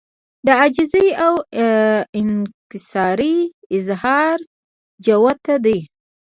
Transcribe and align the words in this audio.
د 0.45 0.47
عاجزۍاو 0.59 1.35
انکسارۍ 2.19 3.37
اظهار 3.75 4.37
جوت 5.05 5.43
دی 5.65 5.79